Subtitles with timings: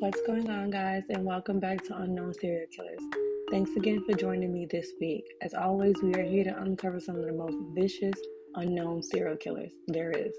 [0.00, 3.00] What's going on, guys, and welcome back to Unknown Serial Killers.
[3.50, 5.24] Thanks again for joining me this week.
[5.42, 8.14] As always, we are here to uncover some of the most vicious,
[8.54, 10.32] unknown serial killers there is.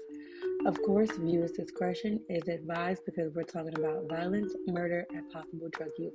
[0.64, 5.90] Of course, viewers' discretion is advised because we're talking about violence, murder, and possible drug
[5.98, 6.14] use.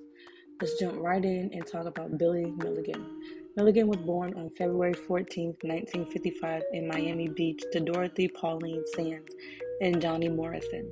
[0.59, 3.05] Let's jump right in and talk about Billy Milligan.
[3.55, 9.35] Milligan was born on February 14, 1955, in Miami Beach to Dorothy Pauline Sands
[9.81, 10.89] and Johnny Morrison.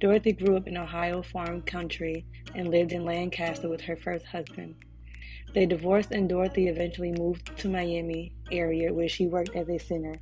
[0.00, 4.76] Dorothy grew up in Ohio farm country and lived in Lancaster with her first husband.
[5.54, 10.20] They divorced and Dorothy eventually moved to Miami area where she worked as a singer.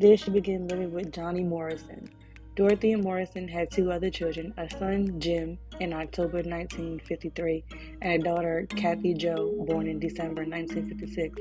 [0.00, 2.10] There she began living with Johnny Morrison.
[2.56, 7.64] Dorothy and Morrison had two other children, a son, Jim, in October 1953,
[8.02, 11.40] and a daughter, Kathy Jo, born in December 1956.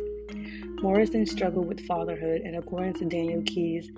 [0.83, 3.89] Morrison struggled with fatherhood, and according to Daniel Keyes,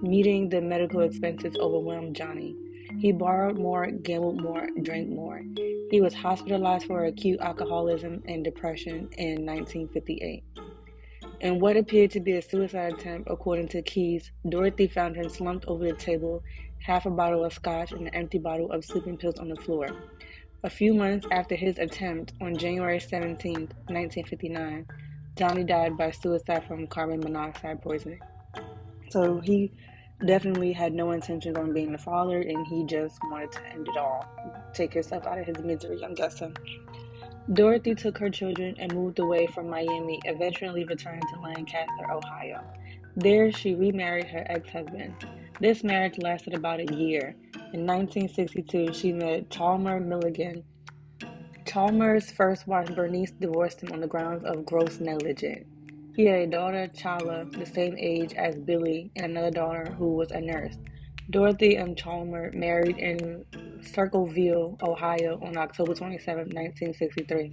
[0.00, 2.56] meeting the medical expenses overwhelmed Johnny.
[2.98, 5.42] He borrowed more, gambled more, drank more.
[5.90, 10.44] He was hospitalized for acute alcoholism and depression in 1958.
[11.40, 15.66] In what appeared to be a suicide attempt, according to Keyes, Dorothy found him slumped
[15.66, 16.42] over the table,
[16.78, 19.88] half a bottle of scotch and an empty bottle of sleeping pills on the floor.
[20.62, 24.86] A few months after his attempt, on January 17, 1959,
[25.36, 28.20] Johnny died by suicide from carbon monoxide poisoning.
[29.10, 29.72] So he
[30.26, 33.96] definitely had no intentions on being a father and he just wanted to end it
[33.96, 34.26] all,
[34.72, 36.56] take himself out of his misery, I'm guessing.
[37.52, 42.62] Dorothy took her children and moved away from Miami, eventually returning to Lancaster, Ohio.
[43.16, 45.14] There, she remarried her ex husband.
[45.60, 47.34] This marriage lasted about a year.
[47.72, 50.62] In 1962, she met Chalmer Milligan.
[51.64, 55.66] Chalmer's first wife, Bernice, divorced him on the grounds of gross negligence.
[56.14, 60.30] He had a daughter, Chala, the same age as Billy, and another daughter who was
[60.30, 60.76] a nurse.
[61.30, 63.46] Dorothy and Chalmer married in
[63.80, 67.52] Circleville, Ohio on October 27, 1963.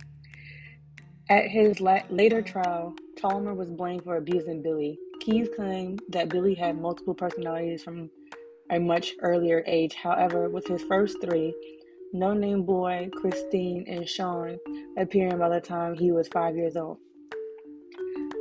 [1.29, 4.99] At his la- later trial, Chalmer was blamed for abusing Billy.
[5.21, 8.09] Keyes claimed that Billy had multiple personalities from
[8.71, 9.95] a much earlier age.
[9.95, 11.53] However, with his first three,
[12.11, 14.57] No Name Boy, Christine, and Sean
[14.97, 16.97] appearing by the time he was five years old.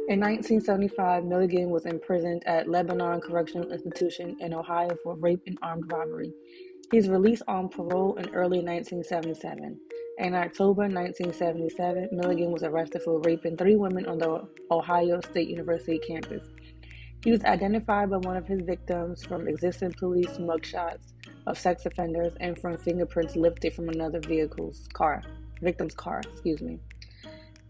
[0.08, 5.92] In 1975, Milligan was imprisoned at Lebanon Correctional Institution in Ohio for rape and armed
[5.92, 6.32] robbery.
[6.90, 9.78] He was released on parole in early 1977.
[10.16, 15.98] In October 1977, Milligan was arrested for raping three women on the Ohio State University
[15.98, 16.48] campus.
[17.22, 21.12] He was identified by one of his victims from existing police mugshots
[21.46, 25.22] of sex offenders and from fingerprints lifted from another vehicle's car,
[25.60, 26.80] victim's car, excuse me.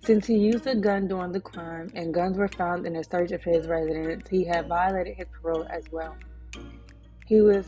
[0.05, 3.33] Since he used a gun during the crime and guns were found in a search
[3.33, 6.17] of his residence, he had violated his parole as well.
[7.27, 7.67] He was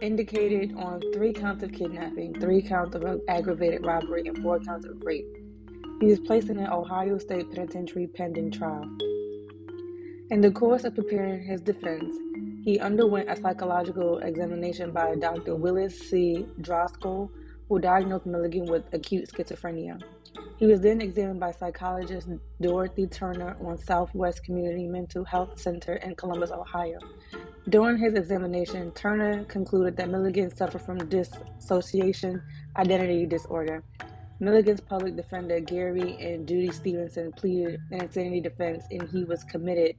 [0.00, 5.02] indicated on three counts of kidnapping, three counts of aggravated robbery, and four counts of
[5.02, 5.26] rape.
[6.00, 8.84] He was placed in an Ohio State Penitentiary pending trial.
[10.30, 12.14] In the course of preparing his defense,
[12.62, 15.56] he underwent a psychological examination by Dr.
[15.56, 16.46] Willis C.
[16.60, 17.32] Driscoll,
[17.68, 20.00] who diagnosed Milligan with acute schizophrenia.
[20.60, 22.28] He was then examined by psychologist
[22.60, 26.98] Dorothy Turner on Southwest Community Mental Health Center in Columbus, Ohio.
[27.70, 32.42] During his examination, Turner concluded that Milligan suffered from dissociation
[32.76, 33.82] identity disorder.
[34.38, 39.96] Milligan's public defender, Gary and Judy Stevenson, pleaded an insanity defense and he was committed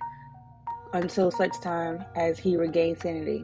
[0.93, 3.43] until such time as he regained sanity.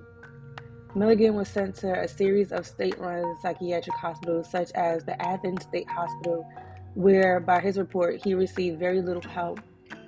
[0.94, 5.63] Milligan was sent to a series of state run psychiatric hospitals, such as the Athens
[5.63, 6.47] State Hospital,
[6.97, 9.59] where, by his report, he received very little help.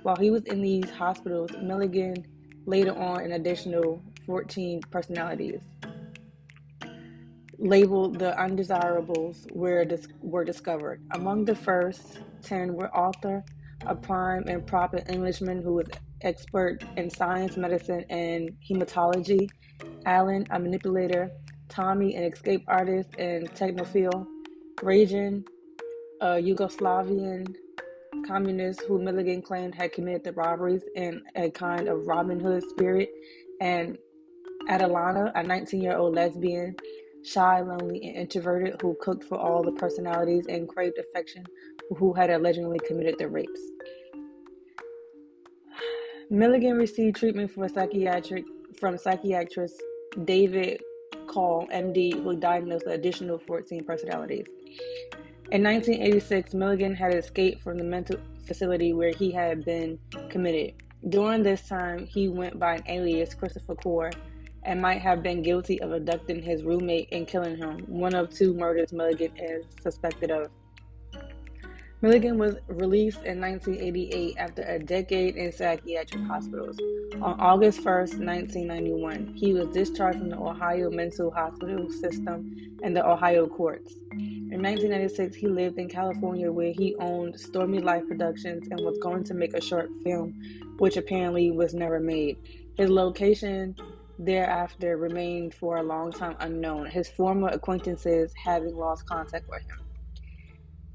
[0.02, 2.16] While he was in these hospitals, Milligan
[2.66, 5.60] later on an additional 14 personalities
[7.58, 11.00] labeled the undesirables were, dis- were discovered.
[11.12, 13.44] Among the first 10 were Arthur,
[13.86, 15.86] a prime and proper Englishman who was
[16.22, 19.48] expert in science, medicine, and hematology,
[20.06, 21.30] Alan, a manipulator,
[21.68, 24.26] Tommy, an escape artist and technophile,
[24.78, 25.44] Rajan,
[26.20, 27.54] a Yugoslavian
[28.26, 33.10] communist who Milligan claimed had committed the robberies in a kind of Robin Hood spirit,
[33.60, 33.96] and
[34.68, 36.76] Adalana, a 19 year old lesbian,
[37.24, 41.44] shy, lonely, and introverted who cooked for all the personalities and craved affection,
[41.96, 43.60] who had allegedly committed the rapes.
[46.30, 48.44] Milligan received treatment psychiatric
[48.78, 49.82] from psychiatrist
[50.24, 50.82] David
[51.26, 54.46] Caul, MD, who diagnosed the additional 14 personalities.
[55.52, 59.98] In 1986, Milligan had escaped from the mental facility where he had been
[60.28, 60.74] committed.
[61.08, 64.12] During this time, he went by an alias, Christopher Core,
[64.62, 68.54] and might have been guilty of abducting his roommate and killing him, one of two
[68.54, 70.50] murders Milligan is suspected of.
[72.02, 76.78] Milligan was released in 1988 after a decade in psychiatric hospitals.
[77.20, 77.94] On August 1,
[78.24, 83.92] 1991, he was discharged from the Ohio Mental Hospital System and the Ohio courts.
[84.12, 89.22] In 1996, he lived in California where he owned Stormy Life Productions and was going
[89.24, 90.32] to make a short film,
[90.78, 92.38] which apparently was never made.
[92.78, 93.76] His location
[94.18, 99.89] thereafter remained for a long time unknown, his former acquaintances having lost contact with him.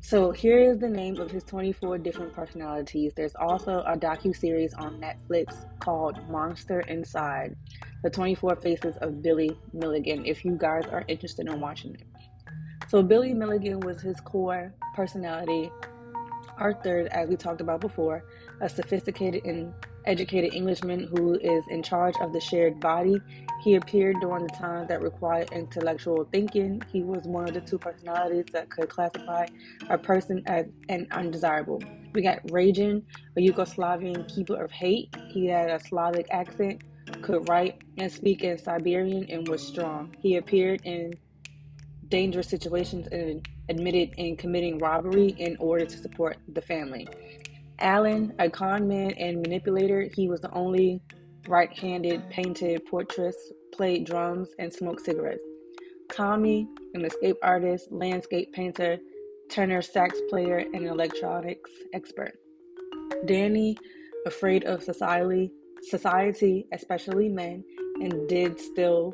[0.07, 3.13] So here is the name of his 24 different personalities.
[3.15, 7.55] There's also a docu-series on Netflix called Monster Inside:
[8.03, 12.03] The 24 Faces of Billy Milligan if you guys are interested in watching it.
[12.87, 15.71] So Billy Milligan was his core personality.
[16.59, 18.25] Arthur, as we talked about before,
[18.61, 19.73] a sophisticated and
[20.07, 23.21] educated Englishman who is in charge of the shared body
[23.65, 26.83] he appeared during the times that required intellectual thinking.
[26.93, 29.47] He was one of the two personalities that could classify
[29.89, 31.81] a person as an undesirable.
[32.13, 33.01] We got Rajan,
[33.35, 35.15] a Yugoslavian keeper of hate.
[35.29, 36.83] He had a Slavic accent,
[37.23, 40.15] could write and speak in Siberian, and was strong.
[40.19, 41.15] He appeared in
[42.07, 47.07] dangerous situations and admitted in committing robbery in order to support the family.
[47.79, 51.01] Alan, a con man and manipulator, he was the only
[51.47, 55.43] right handed painted portraits, played drums, and smoked cigarettes.
[56.11, 58.97] Tommy, an escape artist, landscape painter,
[59.49, 62.33] tenor sax player, and electronics expert.
[63.25, 63.77] Danny,
[64.25, 65.51] afraid of society,
[65.81, 67.63] society, especially men,
[68.01, 69.13] and did still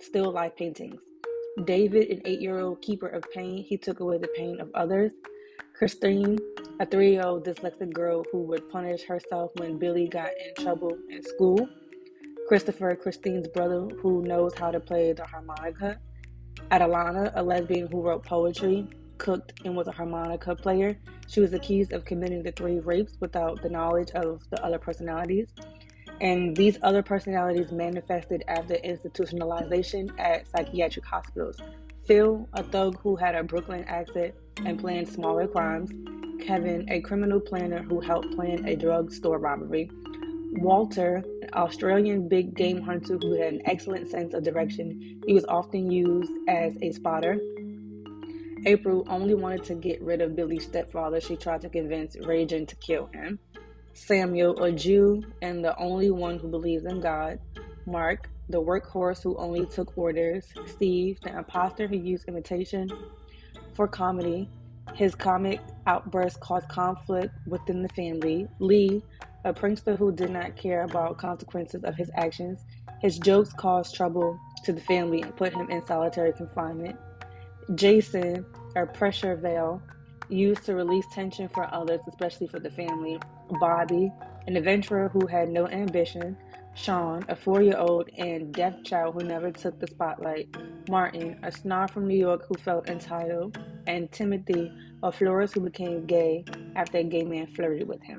[0.00, 1.00] still life paintings.
[1.64, 5.10] David, an eight-year-old keeper of pain, he took away the pain of others.
[5.74, 6.38] Christine,
[6.80, 10.96] a three year old dyslexic girl who would punish herself when Billy got in trouble
[11.10, 11.68] in school.
[12.48, 15.98] Christopher, Christine's brother, who knows how to play the harmonica.
[16.70, 18.88] Adalana, a lesbian who wrote poetry,
[19.18, 20.98] cooked, and was a harmonica player.
[21.28, 25.48] She was accused of committing the three rapes without the knowledge of the other personalities.
[26.20, 31.60] And these other personalities manifested after institutionalization at psychiatric hospitals.
[32.06, 34.34] Phil, a thug who had a Brooklyn accent
[34.64, 35.90] and planned smaller crimes.
[36.44, 39.90] Kevin, a criminal planner who helped plan a drugstore robbery.
[40.52, 45.20] Walter, an Australian big game hunter who had an excellent sense of direction.
[45.26, 47.38] He was often used as a spotter.
[48.66, 51.20] April only wanted to get rid of Billy's stepfather.
[51.20, 53.38] She tried to convince Rajan to kill him.
[53.94, 57.38] Samuel, a Jew and the only one who believes in God.
[57.86, 62.88] Mark, the workhorse who only took orders, Steve, the imposter who used imitation
[63.78, 64.50] for comedy.
[64.94, 68.48] His comic outbursts caused conflict within the family.
[68.58, 69.04] Lee,
[69.44, 72.64] a prankster who did not care about consequences of his actions.
[73.00, 76.96] His jokes caused trouble to the family and put him in solitary confinement.
[77.76, 78.44] Jason,
[78.74, 79.80] a pressure valve
[80.28, 83.20] used to release tension for others, especially for the family.
[83.60, 84.12] Bobby,
[84.48, 86.36] an adventurer who had no ambition.
[86.78, 90.48] Sean, a four year old and deaf child who never took the spotlight,
[90.88, 93.58] Martin, a snob from New York who felt entitled,
[93.88, 94.72] and Timothy,
[95.02, 96.44] a florist who became gay
[96.76, 98.18] after a gay man flirted with him.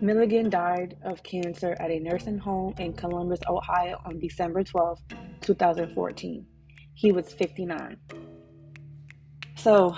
[0.00, 4.98] Milligan died of cancer at a nursing home in Columbus, Ohio on December 12,
[5.42, 6.46] 2014.
[6.94, 7.98] He was 59.
[9.56, 9.94] So,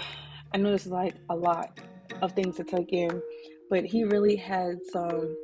[0.53, 1.79] I know this is like a lot
[2.21, 3.23] of things to take in,
[3.71, 5.37] but he really had some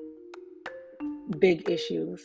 [1.39, 2.23] big issues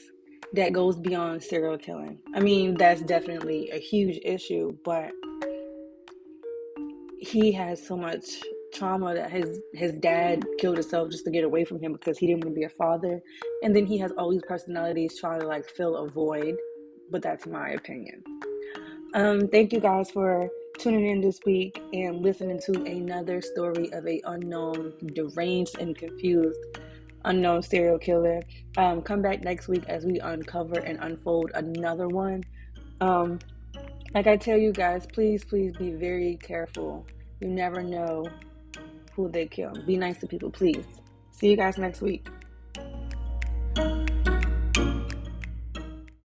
[0.53, 2.19] that goes beyond serial killing.
[2.33, 5.11] I mean, that's definitely a huge issue, but
[7.19, 8.23] he has so much
[8.73, 12.27] trauma that his his dad killed himself just to get away from him because he
[12.27, 13.21] didn't want to be a father.
[13.63, 16.55] And then he has all these personalities trying to like fill a void,
[17.11, 18.23] but that's my opinion.
[19.13, 24.07] Um thank you guys for tuning in this week and listening to another story of
[24.07, 26.59] a unknown deranged and confused
[27.25, 28.41] unknown serial killer.
[28.77, 32.43] Um, come back next week as we uncover and unfold another one.
[33.01, 33.39] Um,
[34.13, 37.05] like I tell you guys, please, please be very careful.
[37.39, 38.27] You never know
[39.13, 39.73] who they kill.
[39.85, 40.85] Be nice to people, please.
[41.31, 42.27] See you guys next week.